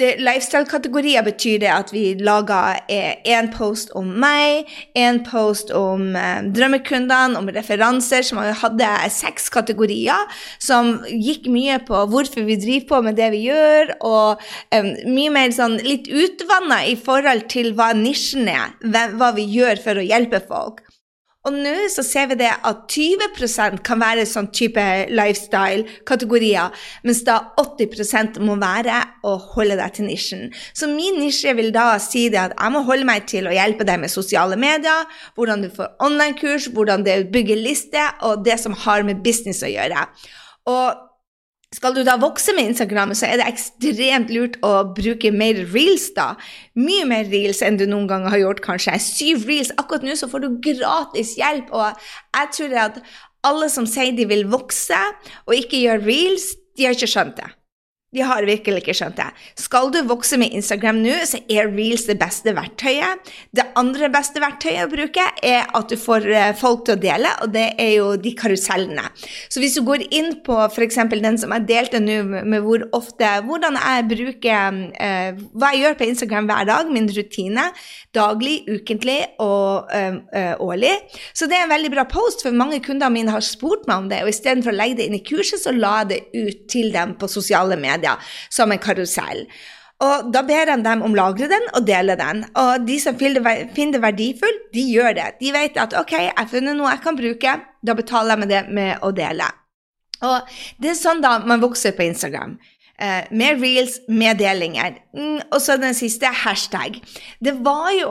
Lifestyle-kategorier 0.00 1.24
betyr 1.26 1.58
det 1.64 1.70
at 1.74 1.90
vi 1.92 2.14
lager 2.14 2.78
én 2.88 3.48
eh, 3.48 3.50
post 3.50 3.90
om 3.98 4.06
meg, 4.22 4.68
én 4.96 5.18
post 5.26 5.72
om 5.74 6.14
eh, 6.16 6.46
drømmekundene, 6.46 7.38
om 7.38 7.50
referanser, 7.50 8.22
som 8.26 8.38
hadde 8.38 8.90
seks 9.12 9.50
kategorier, 9.52 10.30
som 10.62 11.00
gikk 11.10 11.50
mye 11.50 11.80
på 11.88 12.04
hvorfor 12.12 12.46
vi 12.46 12.58
driver 12.60 12.86
på 12.92 13.02
med 13.08 13.18
det 13.18 13.32
vi 13.34 13.42
gjør, 13.48 13.96
og 14.06 14.46
mye 15.10 15.34
mer 15.34 15.50
sånn 15.54 15.76
litt 15.82 16.06
utvanna 16.06 16.84
i 16.86 16.94
forhold 16.96 17.48
til 17.50 17.72
hva 17.74 17.90
nisjen 17.98 18.48
er, 18.50 18.76
hva 19.18 19.32
vi 19.34 19.48
gjør 19.50 19.82
for 19.82 19.98
å 19.98 20.06
hjelpe 20.06 20.19
folk. 20.48 20.82
Og 21.48 21.54
nå 21.56 21.86
så 21.88 22.02
ser 22.04 22.26
vi 22.28 22.36
det 22.42 22.50
at 22.68 22.82
20% 22.92 23.78
kan 23.86 24.00
være 24.02 24.26
sånn 24.28 24.50
type 24.52 24.82
lifestyle-kategorier, 25.08 26.74
mens 27.08 27.22
da 27.24 27.38
80 27.56 28.42
må 28.44 28.58
være 28.60 28.98
å 29.24 29.38
holde 29.54 29.78
deg 29.80 29.94
til 29.96 30.10
nisjen. 30.10 30.50
Så 30.76 30.90
min 30.90 31.16
nisje 31.16 31.54
vil 31.56 31.72
da 31.72 31.94
si 32.02 32.26
det 32.28 32.42
at 32.42 32.56
jeg 32.58 32.74
må 32.74 32.84
holde 32.84 33.08
meg 33.08 33.24
til 33.30 33.48
å 33.48 33.56
hjelpe 33.56 33.88
deg 33.88 34.02
med 34.02 34.12
sosiale 34.12 34.58
medier, 34.60 35.08
hvordan 35.38 35.64
du 35.64 35.70
får 35.72 35.94
online-kurs, 36.04 36.68
hvordan 36.76 37.08
du 37.08 37.14
bygger 37.32 37.64
liste, 37.64 38.04
og 38.20 38.44
det 38.44 38.60
som 38.60 38.76
har 38.84 39.08
med 39.08 39.24
business 39.24 39.64
å 39.64 39.72
gjøre. 39.72 40.04
Og 40.68 41.06
skal 41.74 41.94
du 41.94 42.00
da 42.02 42.16
vokse 42.18 42.50
med 42.56 42.72
Instagram, 42.72 43.12
så 43.14 43.28
er 43.28 43.38
det 43.38 43.46
ekstremt 43.46 44.32
lurt 44.34 44.56
å 44.66 44.72
bruke 44.96 45.30
mer 45.30 45.60
reels, 45.70 46.08
da. 46.16 46.32
Mye 46.74 47.04
mer 47.06 47.28
reels 47.30 47.62
enn 47.62 47.78
du 47.78 47.86
noen 47.86 48.08
gang 48.10 48.26
har 48.26 48.42
gjort, 48.42 48.62
kanskje. 48.64 48.96
Syv 48.98 49.46
reels. 49.46 49.70
Akkurat 49.78 50.02
nå 50.06 50.16
så 50.18 50.26
får 50.30 50.42
du 50.42 50.48
gratis 50.66 51.36
hjelp, 51.38 51.70
og 51.70 51.94
jeg 52.34 52.52
tror 52.56 52.76
at 52.88 52.98
alle 53.46 53.70
som 53.72 53.86
sier 53.88 54.10
de 54.18 54.26
vil 54.28 54.44
vokse 54.50 54.98
og 55.46 55.54
ikke 55.56 55.84
gjør 55.84 56.04
reels, 56.08 56.50
de 56.76 56.88
har 56.88 56.98
ikke 56.98 57.10
skjønt 57.14 57.38
det. 57.38 57.48
De 58.10 58.24
har 58.26 58.42
virkelig 58.42 58.80
ikke 58.82 58.94
skjønt 58.98 59.20
det. 59.20 59.28
Skal 59.62 59.92
du 59.94 60.00
vokse 60.08 60.34
med 60.40 60.50
Instagram 60.58 60.98
nå, 60.98 61.12
så 61.30 61.38
er 61.46 61.68
reels 61.70 62.08
det 62.08 62.16
beste 62.18 62.50
verktøyet. 62.56 63.28
Det 63.54 63.68
andre 63.78 64.08
beste 64.10 64.40
verktøyet 64.42 64.88
å 64.88 64.90
bruke 64.90 65.26
er 65.46 65.68
at 65.78 65.92
du 65.92 65.94
får 65.94 66.26
eh, 66.26 66.48
folk 66.58 66.82
til 66.88 66.96
å 66.96 67.00
dele, 67.04 67.30
og 67.44 67.52
det 67.54 67.68
er 67.78 67.92
jo 68.00 68.08
de 68.18 68.32
karusellene. 68.34 69.04
Så 69.46 69.62
hvis 69.62 69.76
du 69.78 69.84
går 69.86 70.02
inn 70.10 70.32
på 70.42 70.56
f.eks. 70.64 70.98
den 71.12 71.38
som 71.38 71.54
jeg 71.54 71.68
delte 71.68 72.00
nå, 72.02 72.16
med 72.26 72.64
hvor 72.64 72.82
ofte 72.96 73.28
Hvordan 73.46 73.76
jeg 73.78 74.06
bruker 74.10 74.80
eh, 74.98 75.38
Hva 75.54 75.70
jeg 75.70 75.84
gjør 75.84 75.96
på 76.00 76.08
Instagram 76.08 76.48
hver 76.50 76.66
dag, 76.66 76.90
min 76.90 77.06
rutine, 77.14 77.68
daglig, 78.16 78.56
ukentlig 78.66 79.20
og 79.44 79.92
eh, 79.94 80.18
eh 80.34 80.58
årlig. 80.60 80.96
Så 81.36 81.46
det 81.46 81.60
er 81.60 81.68
en 81.68 81.74
veldig 81.76 81.92
bra 81.94 82.08
post, 82.10 82.42
for 82.42 82.58
mange 82.58 82.82
kunder 82.82 83.12
mine 83.12 83.30
har 83.30 83.46
spurt 83.46 83.86
meg 83.86 84.02
om 84.02 84.10
det, 84.10 84.24
og 84.24 84.34
istedenfor 84.34 84.74
å 84.74 84.78
legge 84.80 84.98
det 84.98 85.06
inn 85.06 85.18
i 85.20 85.24
kurset, 85.24 85.62
så 85.62 85.70
la 85.76 86.00
jeg 86.00 86.10
det 86.10 86.20
ut 86.34 86.66
til 86.74 86.90
dem 86.96 87.14
på 87.20 87.30
sosiale 87.30 87.78
medier 87.78 87.99
media 88.00 88.16
som 88.50 88.72
en 88.72 88.82
karusell. 88.82 89.46
Og 90.00 90.32
Da 90.32 90.42
ber 90.48 90.70
han 90.72 90.82
dem 90.82 91.02
om 91.04 91.12
å 91.12 91.18
lagre 91.18 91.48
den 91.50 91.66
og 91.74 91.84
dele 91.86 92.16
den. 92.16 92.44
Og 92.56 92.86
de 92.86 92.96
som 93.02 93.18
finner 93.20 93.92
det 93.92 94.02
verdifullt, 94.02 94.68
de 94.72 94.84
gjør 94.88 95.14
det. 95.18 95.28
De 95.40 95.52
vet 95.52 95.76
at 95.76 95.96
ok, 95.96 96.12
jeg 96.24 96.36
har 96.36 96.48
funnet 96.48 96.78
noe 96.78 96.94
jeg 96.94 97.04
kan 97.04 97.18
bruke, 97.18 97.56
da 97.84 97.96
betaler 97.96 98.34
jeg 98.34 98.40
med 98.40 98.52
det 98.54 98.62
med 98.72 99.04
å 99.04 99.12
dele. 99.12 99.50
Og 100.24 100.40
Det 100.80 100.92
er 100.92 100.98
sånn 100.98 101.20
da 101.24 101.38
man 101.44 101.60
vokser 101.60 101.92
på 101.96 102.06
Instagram. 102.08 102.58
Eh, 103.00 103.24
med 103.32 103.62
reels, 103.62 104.00
med 104.08 104.36
delinger. 104.40 104.98
Mm, 105.16 105.40
og 105.52 105.60
så 105.60 105.78
den 105.80 105.96
siste, 105.96 106.26
hashtag. 106.26 107.00
Det 107.40 107.54
var 107.64 107.88
jo 107.96 108.10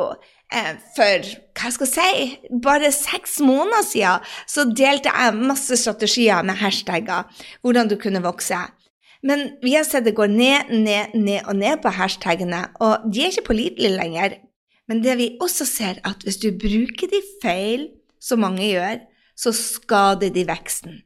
eh, 0.52 0.74
for 0.96 1.28
hva 1.60 1.70
skal 1.76 1.86
jeg 1.86 1.94
si, 1.94 2.50
bare 2.64 2.90
seks 2.94 3.38
måneder 3.46 3.86
siden 3.86 4.26
så 4.50 4.66
delte 4.66 5.14
jeg 5.14 5.38
masse 5.38 5.78
strategier 5.78 6.42
med 6.42 6.58
hashtagger, 6.58 7.30
hvordan 7.62 7.92
du 7.92 8.00
kunne 8.02 8.24
vokse. 8.26 8.58
Men 9.26 9.58
vi 9.64 9.76
har 9.76 9.84
sett 9.84 10.06
det 10.08 10.16
går 10.16 10.32
ned, 10.32 10.72
ned, 10.72 11.16
ned 11.16 11.48
og 11.48 11.58
ned 11.60 11.82
på 11.84 11.92
hashtagene, 11.92 12.64
og 12.80 13.10
de 13.12 13.26
er 13.26 13.34
ikke 13.34 13.50
pålitelige 13.52 13.98
lenger. 13.98 14.38
Men 14.90 15.04
det 15.04 15.18
vi 15.20 15.34
også 15.44 15.68
ser, 15.68 16.00
at 16.08 16.24
hvis 16.26 16.40
du 16.42 16.50
bruker 16.56 17.12
de 17.12 17.20
feil, 17.44 17.90
som 18.20 18.42
mange 18.44 18.66
gjør, 18.68 19.02
så 19.38 19.54
skader 19.56 20.32
de 20.36 20.44
veksten. 20.48 21.02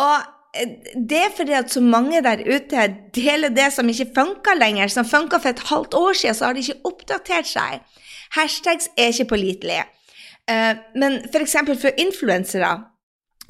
Og 0.00 0.16
eh, 0.56 0.72
det 0.94 1.20
er 1.26 1.34
fordi 1.36 1.54
at 1.58 1.70
så 1.70 1.82
mange 1.84 2.22
der 2.24 2.42
ute 2.46 2.86
deler 3.14 3.52
det 3.54 3.68
som 3.74 3.90
ikke 3.90 4.10
funker 4.16 4.58
lenger, 4.58 4.90
som 4.90 5.06
funka 5.06 5.38
for 5.38 5.52
et 5.52 5.66
halvt 5.70 5.94
år 5.94 6.18
siden, 6.18 6.38
så 6.38 6.48
har 6.48 6.56
de 6.56 6.64
ikke 6.64 6.90
oppdatert 6.90 7.50
seg. 7.50 7.82
Hashtags 8.34 8.90
er 8.98 9.12
ikke 9.12 9.30
pålitelige. 9.34 9.86
Eh, 10.50 10.74
men 10.98 11.20
f.eks. 11.30 11.56
for, 11.66 11.78
for 11.86 12.02
influensere 12.02 12.72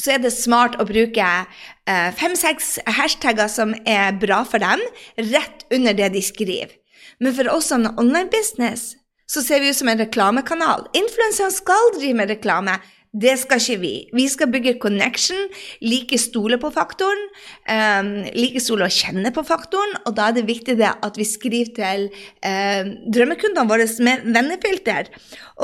så 0.01 0.15
er 0.15 0.23
det 0.23 0.33
smart 0.35 0.79
å 0.81 0.87
bruke 0.89 1.31
eh, 1.31 2.11
fem-seks 2.17 2.79
hashtagger 2.99 3.51
som 3.53 3.75
er 3.85 4.17
bra 4.21 4.43
for 4.49 4.63
dem, 4.63 4.83
rett 5.31 5.67
under 5.75 5.97
det 5.97 6.13
de 6.17 6.25
skriver. 6.25 6.73
Men 7.21 7.37
for 7.37 7.51
oss 7.53 7.69
som 7.69 7.85
online 7.97 8.31
business 8.33 8.95
så 9.31 9.43
ser 9.45 9.61
vi 9.63 9.71
ut 9.71 9.79
som 9.79 9.91
en 9.91 10.01
reklamekanal. 10.01 10.89
Influenserne 10.97 11.55
skal 11.55 11.93
drive 11.99 12.17
med 12.19 12.33
reklame. 12.33 12.81
Det 13.11 13.33
skal 13.43 13.59
ikke 13.59 13.81
vi. 13.83 13.93
Vi 14.15 14.25
skal 14.31 14.51
bygge 14.53 14.77
connection, 14.83 15.49
like 15.83 16.19
stole 16.19 16.61
på 16.63 16.71
faktoren, 16.71 17.23
um, 17.67 18.11
like 18.39 18.63
stole 18.63 18.87
og 18.87 18.95
kjenne 18.95 19.33
på 19.35 19.43
faktoren, 19.47 19.97
og 20.07 20.15
da 20.19 20.29
er 20.31 20.37
det 20.39 20.47
viktig 20.47 20.77
det 20.79 20.93
at 20.95 21.19
vi 21.19 21.27
skriver 21.27 21.75
til 21.75 22.07
um, 22.47 22.93
drømmekundene 23.11 23.67
våre 23.71 23.89
med 24.07 24.31
vennefilter. 24.31 25.11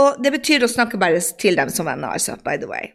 Og 0.02 0.18
det 0.22 0.34
betyr 0.34 0.66
å 0.66 0.70
snakke 0.70 0.98
bare 0.98 1.22
til 1.38 1.58
dem 1.58 1.70
som 1.70 1.86
venner, 1.86 2.18
altså, 2.18 2.34
by 2.42 2.58
the 2.58 2.70
way. 2.70 2.90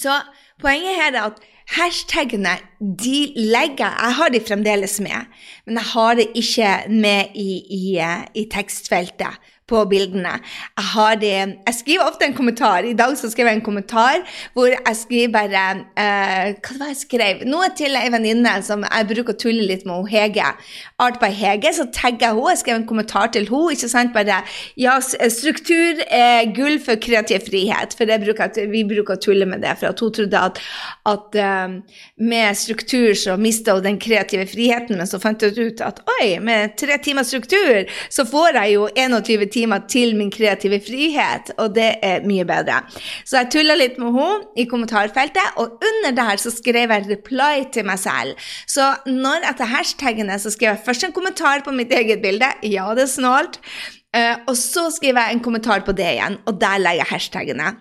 Så 0.00 0.16
Poenget 0.60 0.94
her 0.94 1.12
er 1.14 1.22
at 1.22 1.32
hashtagene 1.68 2.54
de 2.80 3.32
legger 3.36 3.92
Jeg 4.06 4.14
har 4.14 4.28
de 4.28 4.40
fremdeles 4.48 5.00
med, 5.00 5.26
men 5.66 5.74
jeg 5.74 5.82
har 5.94 6.14
det 6.14 6.26
ikke 6.34 6.70
med 6.88 7.24
i, 7.34 7.50
i, 7.70 8.00
i 8.34 8.48
tekstfeltet 8.50 9.38
på 9.68 9.82
bildene. 9.90 10.34
Jeg, 10.78 10.86
har 10.94 11.18
det, 11.20 11.34
jeg 11.66 11.76
skriver 11.76 12.08
ofte 12.08 12.26
en 12.28 12.36
kommentar. 12.36 12.86
I 12.88 12.96
dag 12.96 13.14
så 13.18 13.30
skrev 13.30 13.50
jeg 13.50 13.58
en 13.58 13.64
kommentar 13.64 14.22
hvor 14.56 14.70
jeg 14.70 14.96
skriver 14.96 15.32
bare 15.34 15.64
uh, 15.84 16.54
Hva 16.56 16.76
var 16.78 16.86
det 16.86 16.90
jeg 16.94 17.00
skrev? 17.02 17.44
Noe 17.48 17.68
til 17.76 17.96
ei 17.98 18.08
venninne 18.12 18.54
som 18.64 18.84
jeg 18.86 19.08
bruker 19.12 19.36
å 19.36 19.40
tulle 19.44 19.66
litt 19.68 19.84
med, 19.88 20.08
Hege. 20.08 20.52
Art 21.02 21.18
by 21.20 21.30
Hege. 21.34 21.72
Så 21.76 21.88
tagger 21.94 22.28
jeg 22.28 22.36
henne. 22.36 22.54
Jeg 22.54 22.62
skrev 22.62 22.80
en 22.80 22.88
kommentar 22.88 23.32
til 23.34 23.48
henne. 23.50 23.74
ikke 23.76 23.90
sant, 23.92 24.14
bare 24.16 24.40
Ja, 24.78 24.98
struktur 25.00 26.02
er 26.06 26.48
gull 26.56 26.78
for 26.82 27.00
kreativ 27.00 27.48
frihet. 27.48 27.96
For 27.98 28.08
bruker, 28.24 28.62
vi 28.72 28.84
bruker 28.88 29.16
å 29.16 29.22
tulle 29.22 29.48
med 29.48 29.62
det. 29.64 29.76
For 29.80 29.92
at 29.92 30.00
hun 30.00 30.14
trodde 30.14 30.44
at, 30.50 30.62
at 31.08 31.38
uh, 31.38 31.76
med 32.16 32.58
struktur 32.58 33.12
så 33.18 33.36
mista 33.40 33.76
hun 33.76 33.84
den 33.84 34.00
kreative 34.00 34.46
friheten, 34.48 34.96
men 34.98 35.08
så 35.10 35.20
fant 35.22 35.42
hun 35.44 35.58
ut 35.58 35.84
at 35.84 36.00
oi, 36.18 36.38
med 36.42 36.76
tre 36.80 36.96
timer 37.02 37.26
struktur 37.26 37.88
så 38.10 38.24
får 38.28 38.56
jeg 38.62 38.76
jo 38.76 38.88
21 38.96 39.24
timer 39.28 39.57
timer 39.58 39.84
til 39.90 40.14
min 40.18 40.30
kreative 40.32 40.80
frihet, 40.84 41.52
og 41.58 41.74
det 41.76 41.90
er 42.04 42.24
mye 42.28 42.46
bedre. 42.48 42.80
Så 43.26 43.40
jeg 43.42 43.52
tulla 43.54 43.76
litt 43.78 43.98
med 44.00 44.14
henne 44.16 44.48
i 44.58 44.66
kommentarfeltet, 44.70 45.58
og 45.60 45.82
under 45.90 46.14
der 46.16 46.40
så 46.40 46.52
skrev 46.54 46.94
jeg 46.94 47.08
reply 47.10 47.66
til 47.74 47.88
meg 47.88 48.00
selv. 48.02 48.48
Så 48.70 48.86
når 49.10 49.50
etter 49.50 49.70
hashtagene 49.74 50.38
så 50.40 50.52
skrev 50.54 50.74
jeg 50.74 50.84
først 50.86 51.08
en 51.08 51.16
kommentar 51.16 51.64
på 51.66 51.74
mitt 51.74 51.92
eget 51.94 52.22
bilde, 52.24 52.50
ja, 52.62 52.86
det 52.94 53.06
er 53.08 53.12
snålt, 53.12 53.60
uh, 54.16 54.36
og 54.46 54.54
så 54.58 54.88
skriver 54.94 55.26
jeg 55.26 55.38
en 55.38 55.44
kommentar 55.44 55.84
på 55.86 55.96
det 55.96 56.14
igjen, 56.16 56.40
og 56.46 56.60
der 56.62 56.80
legger 56.82 57.04
jeg 57.04 57.14
hashtagene. 57.16 57.74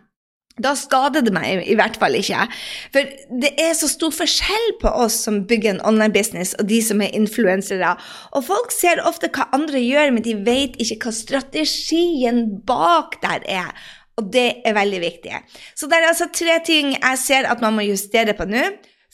Da 0.61 0.73
skader 0.77 1.21
det 1.25 1.33
meg 1.35 1.67
i 1.69 1.75
hvert 1.77 1.99
fall 2.01 2.17
ikke. 2.17 2.47
For 2.93 3.11
det 3.43 3.53
er 3.61 3.75
så 3.77 3.89
stor 3.91 4.13
forskjell 4.15 4.71
på 4.81 4.89
oss 5.05 5.19
som 5.27 5.43
bygger 5.49 5.75
en 5.75 5.83
online 5.85 6.15
business, 6.15 6.55
og 6.57 6.69
de 6.71 6.79
som 6.81 7.03
er 7.05 7.13
influensere. 7.17 7.93
Og 8.33 8.47
folk 8.47 8.73
ser 8.73 9.03
ofte 9.05 9.29
hva 9.33 9.49
andre 9.55 9.81
gjør, 9.83 10.15
men 10.15 10.25
de 10.25 10.35
vet 10.47 10.79
ikke 10.81 11.07
hva 11.07 11.15
strategien 11.15 12.43
bak 12.67 13.19
der 13.21 13.45
er. 13.59 13.71
Og 14.17 14.31
det 14.33 14.63
er 14.65 14.73
veldig 14.73 15.01
viktig. 15.03 15.41
Så 15.77 15.89
det 15.89 15.99
er 15.99 16.09
altså 16.09 16.29
tre 16.33 16.57
ting 16.65 16.95
jeg 16.95 17.21
ser 17.21 17.45
at 17.49 17.61
man 17.61 17.77
må 17.77 17.85
justere 17.85 18.33
på 18.37 18.49
nå 18.49 18.65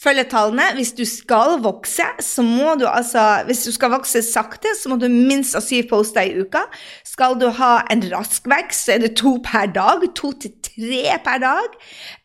følgetallene. 0.03 0.69
Hvis 0.77 0.93
du 0.97 1.03
skal 1.07 1.57
vokse, 1.63 2.05
så 2.19 2.45
må 2.45 2.75
du 2.79 2.85
altså 2.89 3.43
Hvis 3.47 3.63
du 3.63 3.71
skal 3.71 3.93
vokse 3.93 4.21
sakte, 4.25 4.75
så 4.79 4.91
må 4.91 4.99
du 5.01 5.07
minst 5.11 5.55
ha 5.57 5.61
syv 5.63 5.89
poster 5.89 6.27
i 6.27 6.43
uka. 6.43 6.65
Skal 7.07 7.39
du 7.41 7.49
ha 7.49 7.73
en 7.93 8.03
rask 8.13 8.47
vekst, 8.49 8.85
så 8.85 8.97
er 8.97 9.05
det 9.05 9.15
to 9.19 9.37
per 9.43 9.71
dag. 9.73 10.03
To 10.15 10.33
til 10.33 10.53
tre 10.63 11.17
per 11.25 11.41
dag. 11.43 11.75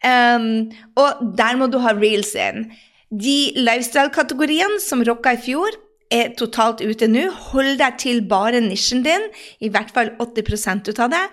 Um, 0.05 0.71
og 0.99 1.35
der 1.39 1.59
må 1.59 1.71
du 1.71 1.79
ha 1.83 1.95
reels 1.97 2.35
inn. 2.39 2.71
De 3.09 3.53
lifestyle-kategoriene 3.57 4.81
som 4.85 5.05
rocka 5.07 5.33
i 5.33 5.41
fjor, 5.41 5.77
er 6.11 6.33
totalt 6.39 6.81
ute 6.81 7.09
nå. 7.11 7.27
Hold 7.51 7.79
deg 7.81 7.99
til 8.01 8.23
bare 8.29 8.63
nisjen 8.65 9.03
din, 9.05 9.29
i 9.61 9.71
hvert 9.73 9.93
fall 9.95 10.15
80 10.23 10.89
ut 10.89 11.03
av 11.05 11.13
det. 11.13 11.25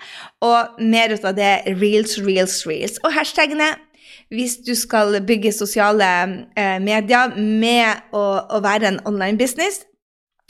Og 0.46 0.82
mer 0.84 1.16
ut 1.16 1.28
av 1.28 1.36
det 1.38 1.54
reels, 1.80 2.18
reels, 2.24 2.62
reels. 2.68 3.00
Og 3.04 3.16
hashtagene 3.16 3.72
hvis 4.34 4.58
du 4.66 4.74
skal 4.78 5.20
bygge 5.26 5.54
sosiale 5.54 6.08
eh, 6.58 6.78
medier 6.84 7.36
med 7.38 8.16
å, 8.16 8.26
å 8.50 8.62
være 8.64 8.90
en 8.90 9.04
online 9.06 9.38
business, 9.38 9.84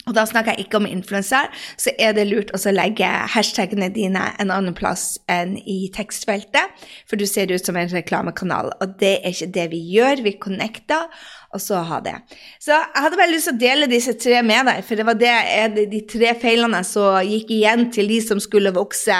og 0.06 0.14
da 0.14 0.22
snakker 0.28 0.54
jeg 0.54 0.66
ikke 0.68 0.78
om 0.78 0.86
influenser, 0.86 1.48
så 1.82 1.90
er 1.98 2.12
det 2.14 2.28
lurt 2.28 2.52
å 2.54 2.60
legge 2.70 3.08
hashtagene 3.32 3.88
dine 3.90 4.22
en 4.38 4.52
annen 4.54 4.74
plass 4.76 5.16
enn 5.30 5.56
i 5.66 5.88
tekstfeltet, 5.94 6.76
for 7.10 7.18
du 7.18 7.26
ser 7.26 7.50
ut 7.50 7.66
som 7.66 7.78
en 7.78 7.90
reklamekanal, 7.90 8.70
og 8.78 8.94
det 9.02 9.16
er 9.18 9.34
ikke 9.34 9.50
det 9.56 9.66
vi 9.74 9.82
gjør. 9.96 10.22
Vi 10.22 10.36
connecter, 10.38 11.10
og 11.56 11.62
så 11.62 11.80
ha 11.88 12.00
det. 12.04 12.14
Så 12.62 12.74
jeg 12.74 13.02
hadde 13.04 13.18
bare 13.18 13.32
lyst 13.32 13.48
til 13.48 13.56
å 13.56 13.60
dele 13.60 13.88
disse 13.90 14.14
tre 14.20 14.42
med 14.46 14.68
deg, 14.68 14.82
for 14.86 14.98
det 14.98 15.06
var 15.08 15.18
det, 15.20 15.86
de 15.92 16.02
tre 16.08 16.34
feilene 16.40 16.82
som 16.86 17.18
gikk 17.24 17.52
igjen 17.56 17.88
til 17.94 18.10
de 18.12 18.20
som 18.24 18.40
skulle 18.42 18.74
vokse. 18.76 19.16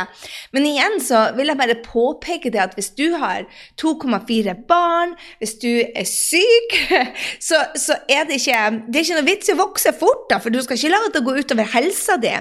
Men 0.55 0.69
igjen 0.69 0.99
så 1.05 1.27
vil 1.37 1.53
jeg 1.53 1.61
bare 1.61 1.79
påpeke 1.85 2.53
det 2.53 2.63
at 2.63 2.77
hvis 2.79 2.93
du 2.99 3.09
har 3.19 3.47
2,4 3.81 4.57
barn, 4.69 5.17
hvis 5.41 5.57
du 5.63 5.71
er 5.87 6.07
syk, 6.09 6.77
så, 7.49 7.63
så 7.79 7.99
er 8.09 8.29
det 8.29 8.41
ikke 8.43 8.63
det 8.87 9.01
er 9.01 9.05
ikke 9.05 9.21
noe 9.21 9.29
vits 9.29 9.51
i 9.51 9.55
å 9.57 9.61
vokse 9.61 9.93
fort, 9.97 10.27
da, 10.31 10.41
for 10.43 10.53
du 10.53 10.61
skal 10.65 10.79
ikke 10.79 10.93
la 10.93 11.03
det 11.15 11.25
gå 11.27 11.37
utover 11.41 11.73
helsa 11.77 12.19
di. 12.21 12.35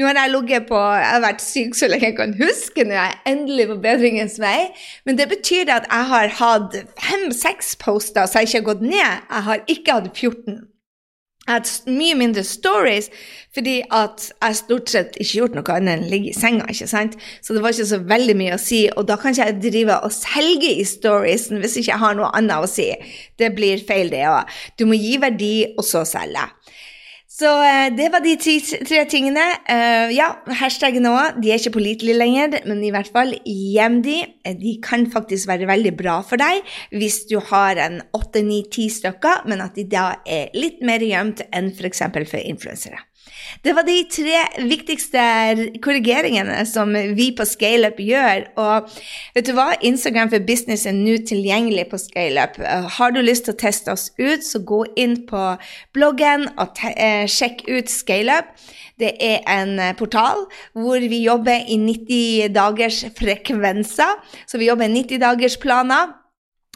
Nå 0.00 0.06
har 0.08 0.16
jeg 0.16 0.32
ligget 0.32 0.64
på 0.70 0.78
Jeg 0.80 1.08
har 1.12 1.20
vært 1.20 1.42
syk 1.44 1.74
så 1.76 1.88
lenge 1.90 2.08
jeg 2.08 2.16
kan 2.16 2.30
huske, 2.38 2.86
nå 2.88 2.94
er 2.96 3.10
jeg 3.10 3.34
endelig 3.34 3.66
på 3.68 3.74
bedringens 3.84 4.38
vei. 4.40 4.70
Men 5.04 5.18
det 5.18 5.28
betyr 5.28 5.68
at 5.68 5.90
jeg 5.90 6.06
har 6.14 6.32
hatt 6.40 6.76
fem-seks 6.96 7.74
poster, 7.82 8.24
så 8.24 8.40
jeg 8.40 8.54
har 8.54 8.68
gått 8.70 8.80
ned. 8.80 8.96
Jeg 8.96 9.44
har 9.50 9.64
ikke 9.68 9.98
hatt 9.98 10.08
14. 10.16 10.62
Jeg 11.44 11.52
har 11.52 11.60
hatt 11.60 11.90
mye 11.90 12.16
mindre 12.16 12.44
stories 12.46 13.10
fordi 13.52 13.80
at 13.96 14.28
jeg 14.30 14.56
stort 14.56 14.92
sett 14.92 15.16
ikke 15.18 15.36
gjort 15.40 15.56
noe 15.58 15.74
annet 15.74 15.98
enn 15.98 16.10
ligge 16.12 16.30
i 16.30 16.36
senga. 16.36 16.68
ikke 16.70 16.88
sant? 16.88 17.16
Så 17.42 17.52
det 17.52 17.60
var 17.64 17.74
ikke 17.74 17.88
så 17.90 18.00
veldig 18.12 18.36
mye 18.40 18.56
å 18.56 18.60
si. 18.62 18.84
Og 18.94 19.08
da 19.08 19.18
kan 19.20 19.34
ikke 19.34 19.48
jeg 19.50 19.60
drive 19.64 19.96
og 20.06 20.14
selge 20.14 20.70
i 20.80 20.84
storiesen 20.86 21.60
hvis 21.60 21.76
ikke 21.80 21.90
jeg 21.90 22.02
har 22.04 22.16
noe 22.16 22.30
annet 22.38 22.64
å 22.64 22.70
si. 22.70 22.88
Det 23.36 23.52
blir 23.56 23.82
feil, 23.84 24.12
det 24.14 24.22
òg. 24.30 24.48
Du 24.78 24.86
må 24.88 24.96
gi 24.96 25.16
verdi, 25.20 25.54
og 25.76 25.84
så 25.84 26.06
selge. 26.08 26.46
Så 27.40 27.48
uh, 27.56 27.88
det 27.96 28.10
var 28.12 28.20
de 28.20 28.34
tre, 28.40 28.58
tre 28.84 29.04
tingene. 29.08 29.44
Uh, 29.64 30.10
ja, 30.12 30.28
hashtagene 30.60 31.12
òg. 31.14 31.38
De 31.40 31.52
er 31.52 31.60
ikke 31.60 31.78
pålitelige 31.78 32.18
lenger, 32.18 32.58
men 32.68 32.82
i 32.84 32.92
hvert 32.92 33.08
fall 33.14 33.32
gjem 33.46 34.00
de. 34.04 34.18
Eh, 34.44 34.56
de 34.60 34.76
kan 34.84 35.06
faktisk 35.12 35.48
være 35.48 35.68
veldig 35.70 35.94
bra 35.96 36.18
for 36.26 36.40
deg 36.40 36.60
hvis 36.92 37.22
du 37.30 37.38
har 37.50 37.80
en 37.80 38.00
åtte, 38.16 38.42
ni, 38.44 38.62
ti 38.72 38.90
stykker, 38.92 39.46
men 39.48 39.64
at 39.64 39.78
de 39.78 39.86
da 39.88 40.10
er 40.28 40.52
litt 40.56 40.84
mer 40.84 41.00
gjemt 41.04 41.44
enn 41.48 41.72
f.eks. 41.72 42.04
for, 42.10 42.28
for 42.28 42.44
influensere. 42.44 43.00
Det 43.64 43.74
var 43.76 43.84
de 43.86 43.96
tre 44.12 44.42
viktigste 44.70 45.22
korrigeringene 45.84 46.62
som 46.68 46.94
vi 47.16 47.30
på 47.36 47.46
ScaleUp 47.48 48.00
gjør. 48.02 48.46
Og 48.60 48.90
vet 49.36 49.48
du 49.48 49.54
hva? 49.56 49.70
Instagram 49.86 50.32
for 50.32 50.46
business 50.46 50.86
er 50.88 50.96
nå 50.96 51.18
tilgjengelig 51.28 51.88
på 51.90 52.00
ScaleUp. 52.00 52.60
Har 52.96 53.14
du 53.14 53.22
lyst 53.24 53.48
til 53.48 53.56
å 53.56 53.60
teste 53.60 53.94
oss 53.94 54.10
ut, 54.20 54.44
så 54.46 54.62
gå 54.64 54.84
inn 55.00 55.20
på 55.28 55.44
bloggen 55.96 56.48
og 56.60 56.84
eh, 56.94 57.26
sjekk 57.30 57.66
ut 57.68 57.92
ScaleUp. 57.92 58.54
Det 59.00 59.14
er 59.24 59.44
en 59.48 59.78
eh, 59.80 59.96
portal 59.96 60.44
hvor 60.76 61.00
vi 61.00 61.22
jobber 61.24 61.64
i 61.68 61.78
90 61.80 62.54
dagers 62.54 63.02
frekvenser. 63.18 64.18
Så 64.46 64.60
vi 64.60 64.68
jobber 64.68 64.88
i 64.88 64.94
90 64.94 65.22
dagers 65.22 65.56
planer. 65.60 66.19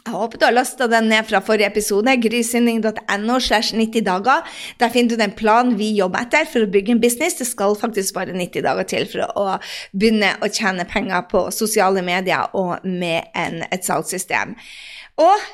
Jeg 0.05 0.13
håper 0.13 0.37
du 0.37 0.45
har 0.45 0.53
lasta 0.53 0.85
den 0.85 1.07
ned 1.09 1.25
fra 1.25 1.39
forrige 1.41 1.65
episode, 1.71 2.13
grysynding.no 2.21 3.39
slash 3.41 3.73
90 3.73 4.03
dager. 4.05 4.43
Der 4.77 4.91
finner 4.93 5.15
du 5.15 5.17
den 5.17 5.33
planen 5.33 5.79
vi 5.79 5.87
jobber 5.97 6.27
etter 6.27 6.45
for 6.45 6.61
å 6.61 6.69
bygge 6.69 6.93
en 6.93 7.01
business. 7.01 7.39
Det 7.39 7.47
skal 7.49 7.73
faktisk 7.79 8.13
bare 8.13 8.35
90 8.37 8.67
dager 8.67 8.85
til 8.91 9.07
for 9.09 9.25
å 9.33 9.57
begynne 9.97 10.35
å 10.45 10.51
tjene 10.53 10.85
penger 10.85 11.25
på 11.31 11.47
sosiale 11.49 12.05
medier 12.05 12.53
og 12.53 12.85
med 12.85 13.31
en, 13.33 13.63
et 13.73 13.87
salgssystem. 13.87 14.53
Og 15.25 15.49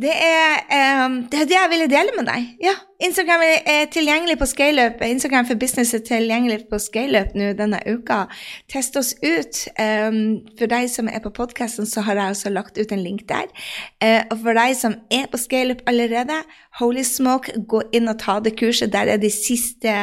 det 0.00 0.16
er, 0.16 0.64
um, 1.04 1.20
det 1.28 1.42
er, 1.42 1.50
det 1.52 1.58
jeg 1.58 1.72
ville 1.74 1.90
dele 1.92 2.16
med 2.16 2.26
deg. 2.32 2.48
Ja, 2.64 2.72
Instagram 3.02 3.40
er 3.66 3.88
tilgjengelig 3.90 4.36
på 4.38 4.46
ScaleUp. 4.46 5.00
Instagram 5.02 5.46
for 5.48 5.58
business 5.58 5.94
er 5.96 6.02
tilgjengelig 6.06 6.60
på 6.70 6.78
ScaleUp 6.78 7.32
nå 7.34 7.48
denne 7.58 7.80
uka. 7.90 8.20
Test 8.70 8.94
oss 8.96 9.10
ut. 9.18 9.64
Um, 9.82 10.44
for 10.54 10.70
deg 10.70 10.86
som 10.92 11.10
er 11.10 11.18
på 11.24 11.32
podkasten, 11.34 11.88
så 11.90 12.04
har 12.06 12.20
jeg 12.20 12.36
også 12.36 12.52
lagt 12.54 12.78
ut 12.78 12.94
en 12.94 13.02
link 13.02 13.26
der. 13.26 13.50
Uh, 13.98 14.22
og 14.30 14.38
for 14.44 14.54
deg 14.54 14.76
som 14.78 14.94
er 15.10 15.26
på 15.32 15.40
ScaleUp 15.42 15.82
allerede, 15.90 16.38
Holy 16.78 17.02
Smoke, 17.06 17.56
gå 17.66 17.82
inn 17.94 18.10
og 18.10 18.20
ta 18.22 18.38
det 18.42 18.54
kurset. 18.60 18.92
Der 18.94 19.10
er 19.10 19.18
de 19.18 19.30
siste 19.30 19.96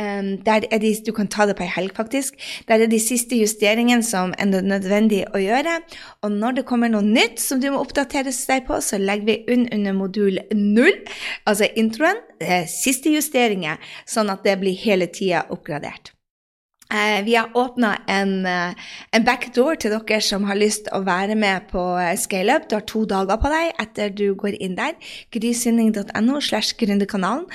um, 0.00 0.34
der 0.42 0.66
er 0.70 0.82
de, 0.82 0.94
Du 1.06 1.12
kan 1.14 1.30
ta 1.30 1.46
det 1.46 1.54
på 1.58 1.62
ei 1.62 1.70
helg, 1.70 1.94
faktisk. 1.94 2.34
Der 2.66 2.82
er 2.82 2.90
de 2.90 2.98
siste 2.98 3.38
justeringene 3.38 4.02
som 4.02 4.34
er 4.38 4.50
nødvendig 4.50 5.22
å 5.30 5.38
gjøre. 5.38 5.78
Og 6.26 6.34
når 6.34 6.58
det 6.58 6.66
kommer 6.66 6.90
noe 6.90 7.06
nytt 7.06 7.38
som 7.38 7.62
du 7.62 7.70
må 7.70 7.78
oppdateres 7.78 8.42
deg 8.50 8.66
på, 8.66 8.82
så 8.82 8.98
legger 8.98 9.30
vi 9.30 9.40
inn 9.54 9.68
under 9.70 9.94
modul 9.94 10.42
0, 10.50 10.92
altså 11.46 11.70
introen, 11.78 12.24
siste 12.70 13.12
justeringer, 13.14 13.80
sånn 14.08 14.32
at 14.32 14.44
det 14.46 14.58
blir 14.60 14.76
hele 14.84 15.08
tida 15.12 15.46
oppgradert. 15.54 16.14
Eh, 16.92 17.24
vi 17.24 17.34
har 17.34 17.50
åpna 17.54 17.96
en, 18.06 18.46
eh, 18.46 18.74
en, 19.10 19.24
backdoor 19.24 19.74
til 19.80 19.90
dere 19.90 20.20
som 20.20 20.44
har 20.44 20.54
lyst 20.54 20.86
å 20.92 21.00
være 21.02 21.34
med 21.34 21.66
på 21.70 21.80
eh, 21.98 22.12
ScaleUp. 22.16 22.68
Du 22.68 22.76
har 22.76 22.84
to 22.86 23.04
dager 23.08 23.40
på 23.40 23.50
deg 23.50 23.72
etter 23.80 24.12
du 24.12 24.34
går 24.34 24.58
inn 24.60 24.76
der. 24.76 24.92
grysynding.no 25.32 26.40
slash 26.40 26.76
gründerkanalen. 26.78 27.46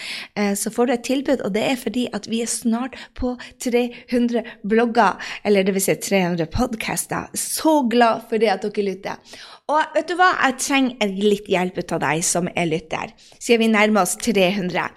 Så 0.55 0.71
får 0.73 0.85
du 0.85 0.93
et 0.93 1.03
tilbud, 1.03 1.41
og 1.45 1.53
det 1.53 1.63
er 1.63 1.77
fordi 1.77 2.07
at 2.13 2.27
vi 2.27 2.41
er 2.41 2.49
snart 2.49 2.97
på 3.15 3.37
300 3.61 4.43
blogger, 4.67 5.21
eller 5.43 5.63
det 5.63 5.73
vil 5.73 5.83
si 5.83 5.95
300 5.95 6.49
podcaster. 6.51 7.29
Så 7.35 7.87
glad 7.89 8.25
for 8.29 8.41
det 8.41 8.49
at 8.49 8.65
dere 8.65 8.85
lytter. 8.89 9.39
Og 9.69 9.93
vet 9.93 10.09
du 10.09 10.15
hva, 10.17 10.31
jeg 10.47 10.55
trenger 10.63 11.11
litt 11.21 11.49
hjelp 11.49 11.77
ut 11.77 11.91
av 11.93 12.01
deg 12.01 12.23
som 12.25 12.47
er 12.57 12.69
lytter, 12.71 13.11
siden 13.37 13.61
vi 13.61 13.67
nærmer 13.69 14.01
oss 14.01 14.15
300. 14.17 14.87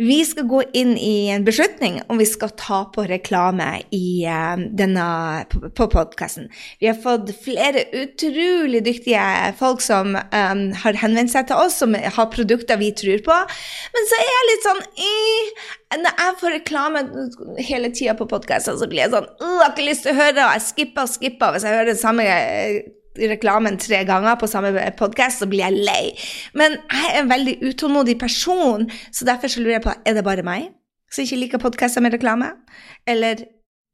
Vi 0.00 0.18
skal 0.24 0.46
gå 0.48 0.62
inn 0.78 0.94
i 0.96 1.28
en 1.34 1.44
beslutning 1.44 1.98
om 2.08 2.20
vi 2.20 2.28
skal 2.28 2.54
ta 2.56 2.78
på 2.94 3.04
reklame 3.10 3.66
i 3.92 4.24
uh, 4.24 4.56
denne, 4.72 5.04
på, 5.52 5.66
på 5.76 5.88
podkasten. 5.92 6.48
Vi 6.80 6.88
har 6.88 6.96
fått 7.02 7.34
flere 7.44 7.84
utrolig 7.92 8.80
dyktige 8.86 9.26
folk 9.58 9.84
som 9.84 10.16
um, 10.16 10.64
har 10.80 11.00
henvendt 11.02 11.34
seg 11.34 11.50
til 11.50 11.60
oss, 11.60 11.76
som 11.82 11.92
har 11.92 12.32
produkter 12.32 12.80
vi 12.80 12.88
tror 12.96 13.20
på. 13.26 13.38
Men 13.92 14.08
så 14.08 14.22
er 14.22 14.32
jeg 14.32 14.48
litt 14.48 14.66
sånn 14.68 14.82
Når 16.02 16.18
jeg 16.22 16.36
får 16.40 16.54
reklame 16.56 17.04
hele 17.60 17.92
tida 17.92 18.16
på 18.16 18.28
podkasten, 18.30 18.80
så 18.80 18.88
blir 18.88 19.04
jeg 19.04 19.12
sånn 19.12 19.28
Jeg 19.42 19.60
har 19.60 19.70
ikke 19.74 19.88
lyst 19.90 20.06
til 20.06 20.16
å 20.16 20.20
høre, 20.22 20.48
og 20.48 20.56
jeg 20.56 20.66
skipper 20.70 21.04
og 21.04 21.14
skipper 21.18 21.52
hvis 21.52 21.68
jeg 21.68 21.76
hører 21.76 21.92
det 21.92 22.00
samme 22.00 22.26
reklamen 23.18 23.78
tre 23.80 24.02
ganger 24.08 24.38
på 24.40 24.48
samme 24.50 24.72
podkast, 24.98 25.42
så 25.42 25.48
blir 25.50 25.64
jeg 25.66 25.84
lei. 25.86 26.12
Men 26.58 26.78
jeg 26.80 27.10
er 27.10 27.18
en 27.22 27.32
veldig 27.32 27.58
utålmodig 27.70 28.18
person, 28.20 28.88
så 29.12 29.28
derfor 29.28 29.52
så 29.52 29.62
lurer 29.62 29.78
jeg 29.78 29.86
på 29.88 29.96
er 30.06 30.18
det 30.18 30.24
bare 30.26 30.46
meg 30.46 30.70
som 31.12 31.26
ikke 31.26 31.40
liker 31.42 31.62
podkaster 31.62 32.04
med 32.04 32.14
reklame. 32.16 32.48
Eller 33.08 33.44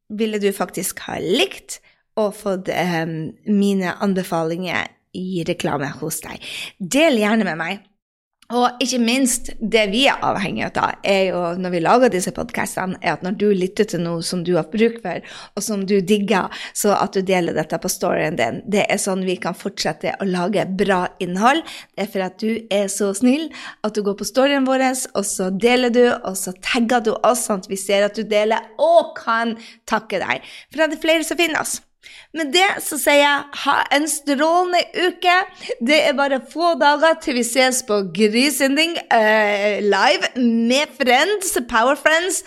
ville 0.08 0.40
du 0.40 0.50
faktisk 0.54 1.02
ha 1.08 1.18
likt 1.22 1.80
og 2.18 2.34
fått 2.38 2.70
um, 2.70 3.32
mine 3.50 3.94
anbefalinger 4.02 4.88
i 5.18 5.42
reklame 5.48 5.90
hos 5.98 6.22
deg? 6.24 6.44
Del 6.78 7.18
gjerne 7.20 7.46
med 7.48 7.60
meg. 7.60 7.87
Og 8.48 8.80
ikke 8.80 8.96
minst, 9.02 9.50
det 9.60 9.82
vi 9.92 10.06
er 10.08 10.22
avhengig 10.24 10.70
av, 10.70 10.94
er 11.04 11.26
jo 11.26 11.40
når 11.60 11.72
vi 11.74 11.80
lager 11.84 12.12
disse 12.14 12.32
podkastene, 12.32 12.96
er 13.04 13.18
at 13.18 13.24
når 13.26 13.34
du 13.36 13.46
lytter 13.52 13.84
til 13.90 14.00
noe 14.00 14.22
som 14.24 14.40
du 14.40 14.54
har 14.56 14.70
bruk 14.72 15.02
for, 15.02 15.20
og 15.52 15.64
som 15.66 15.82
du 15.84 15.98
digger, 16.00 16.48
så 16.72 16.94
at 16.96 17.12
du 17.12 17.20
deler 17.28 17.52
dette 17.52 17.76
på 17.76 17.90
storyen 17.92 18.38
din. 18.38 18.62
Det 18.64 18.86
er 18.88 19.02
sånn 19.02 19.26
vi 19.28 19.36
kan 19.42 19.56
fortsette 19.58 20.14
å 20.16 20.28
lage 20.28 20.64
bra 20.80 21.02
innhold. 21.20 21.60
Det 21.92 22.06
er 22.06 22.08
for 22.14 22.24
at 22.24 22.40
du 22.40 22.54
er 22.72 22.88
så 22.88 23.10
snill 23.18 23.50
at 23.84 23.92
du 23.92 24.00
går 24.06 24.16
på 24.16 24.30
storyen 24.30 24.64
vår, 24.64 24.86
og 25.12 25.28
så 25.28 25.50
deler 25.52 25.92
du, 25.92 26.06
og 26.16 26.32
så 26.40 26.56
tagger 26.64 27.04
du 27.04 27.12
oss, 27.18 27.44
sånn 27.50 27.60
at 27.60 27.68
vi 27.68 27.76
ser 27.76 28.08
at 28.08 28.16
du 28.16 28.24
deler, 28.24 28.72
og 28.80 29.12
kan 29.18 29.58
takke 29.84 30.24
deg. 30.24 30.48
For 30.72 30.80
det 30.80 30.96
er 30.96 31.04
flere 31.04 31.28
som 31.28 31.36
finner 31.36 31.60
oss. 31.66 31.82
Med 32.36 32.52
det 32.52 32.66
så 32.84 32.98
sier 33.00 33.18
jeg 33.22 33.60
ha 33.62 33.74
en 33.96 34.04
strålende 34.10 34.82
uke. 35.08 35.34
Det 35.84 35.98
er 36.06 36.16
bare 36.18 36.40
få 36.52 36.74
dager 36.80 37.16
til 37.24 37.38
vi 37.38 37.44
ses 37.46 37.80
på 37.88 38.00
Grisending 38.14 38.94
uh, 39.10 39.78
live 39.82 40.30
med 40.36 40.94
Friends, 41.00 41.56
Power 41.70 41.96
Friends. 41.98 42.42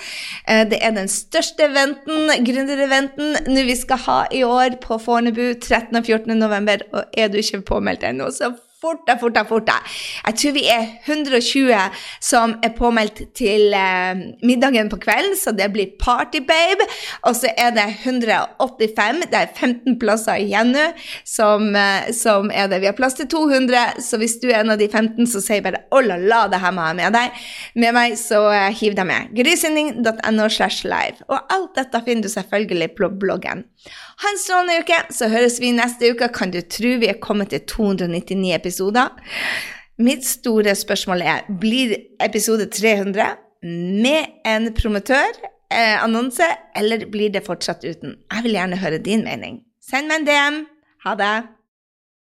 Uh, 0.46 0.64
det 0.72 0.80
er 0.80 0.96
den 0.96 1.12
største 1.12 1.68
eventen, 1.68 2.32
gründereventen 2.46 3.62
vi 3.68 3.78
skal 3.80 4.04
ha 4.06 4.20
i 4.32 4.44
år 4.48 4.78
på 4.84 5.02
Fornebu 5.02 5.54
13. 5.60 5.96
og 5.98 6.06
14. 6.06 6.38
november. 6.38 6.86
Og 6.94 7.04
er 7.18 7.32
du 7.32 7.42
ikke 7.42 7.64
påmeldt 7.74 8.06
ennå, 8.08 8.30
så 8.32 8.54
fort 8.82 9.04
deg, 9.06 9.20
fort 9.22 9.36
deg, 9.36 9.48
fort 9.50 9.68
deg. 9.68 9.90
Jeg 10.26 10.38
tror 10.42 10.56
vi 10.56 10.64
er 10.74 10.88
120 11.06 12.00
som 12.24 12.56
er 12.66 12.74
påmeldt 12.78 13.22
til 13.38 13.76
eh, 13.78 14.24
middagen 14.46 14.90
på 14.90 14.98
kvelden, 15.04 15.36
så 15.38 15.54
det 15.56 15.70
blir 15.74 15.94
Party 16.02 16.42
Babe. 16.48 16.88
Og 17.30 17.38
så 17.38 17.52
er 17.54 17.76
det 17.76 17.86
185, 18.02 19.22
det 19.32 19.40
er 19.44 19.52
15 19.54 20.00
plasser 20.02 20.42
igjen 20.42 20.74
nå, 20.74 20.88
som, 21.28 21.70
eh, 21.78 22.10
som, 22.16 22.50
er 22.50 22.72
det. 22.72 22.82
Vi 22.82 22.90
har 22.90 22.98
plass 22.98 23.20
til 23.20 23.30
200, 23.30 24.02
så 24.02 24.18
hvis 24.22 24.40
du 24.42 24.50
er 24.50 24.64
en 24.64 24.74
av 24.74 24.82
de 24.82 24.90
15, 24.90 25.30
så 25.30 25.44
sier 25.44 25.64
bare 25.66 25.84
oh 25.94 26.02
la 26.06 26.18
la, 26.18 26.44
det 26.52 26.62
her 26.64 26.74
må 26.76 26.90
jeg 26.90 27.00
med 27.04 27.18
deg. 27.18 27.42
Med 27.84 27.98
meg, 27.98 28.18
så 28.20 28.44
eh, 28.50 28.70
hiv 28.82 28.98
deg 28.98 29.10
med. 29.10 29.30
Grysynding.no 29.38 30.50
slash 30.50 30.88
live. 30.90 31.22
Og 31.30 31.38
alt 31.54 31.78
dette 31.78 32.02
finner 32.08 32.26
du 32.26 32.34
selvfølgelig 32.34 32.94
på 32.98 33.14
bloggen. 33.22 33.68
Ha 34.22 34.30
en 34.30 34.38
strålende 34.38 34.82
uke, 34.84 34.98
så 35.14 35.30
høres 35.32 35.58
vi 35.62 35.72
neste 35.74 36.12
uke. 36.14 36.28
Kan 36.34 36.54
du 36.54 36.60
tro 36.62 36.98
vi 37.02 37.10
er 37.10 37.22
kommet 37.22 37.54
til 37.54 37.64
299 37.70 38.52
episoder? 38.54 38.71
Mitt 40.02 40.26
store 40.26 40.74
spørsmål 40.76 41.22
er 41.22 41.48
blir 41.62 41.96
episode 42.24 42.66
300 42.74 43.36
med 44.02 44.42
en 44.48 44.72
promotørannonse, 44.74 46.48
eh, 46.48 46.82
eller 46.82 47.06
blir 47.12 47.30
det 47.34 47.46
fortsatt 47.46 47.86
uten? 47.86 48.18
Jeg 48.32 48.44
vil 48.44 48.58
gjerne 48.58 48.82
høre 48.82 48.98
din 48.98 49.24
mening. 49.28 49.62
Send 49.82 50.10
meg 50.10 50.22
en 50.22 50.30
DM. 50.30 50.62
Ha 51.06 51.16
det. 51.20 51.36